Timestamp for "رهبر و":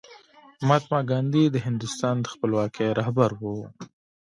2.99-3.43